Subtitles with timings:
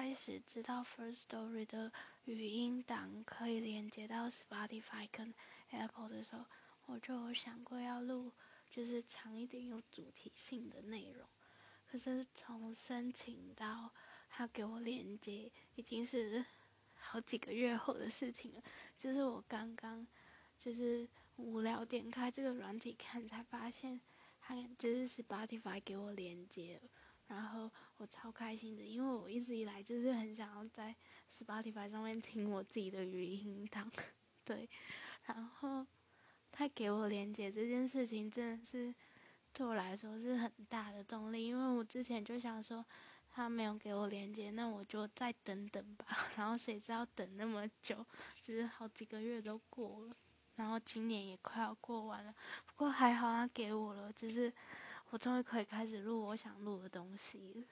[0.00, 1.90] 开始知道 First Story 的
[2.24, 5.34] 语音档可以连接到 Spotify 跟
[5.70, 6.44] Apple 的时候，
[6.86, 8.30] 我就有想过要录，
[8.70, 11.26] 就是长一点有主题性的内容。
[11.90, 13.90] 可是从申请到
[14.30, 16.44] 他给我连接，已经是
[16.94, 18.62] 好几个月后的事情了。
[19.00, 20.06] 就是我刚刚
[20.56, 24.00] 就是无聊点开这个软体看，才发现
[24.40, 26.88] 他就是 Spotify 给我连接了。
[27.28, 30.96] 然后我超开心的，因为我一直以来就是很想要在
[31.30, 33.90] Spotify 上面听我自己的语音档，
[34.44, 34.68] 对。
[35.26, 35.86] 然后
[36.50, 38.94] 他给我连接这件事情，真的是
[39.52, 42.82] 对我来说是很大的动力，因为我之前就想说
[43.28, 46.06] 他没有给我连接，那我就再等等吧。
[46.36, 48.04] 然后谁知道等那么久，
[48.40, 50.16] 就是好几个月都过了，
[50.56, 52.34] 然后今年也快要过完了。
[52.64, 54.50] 不过还好他给我了，就是。
[55.10, 57.64] 我终于可以开始录我想录的东西了。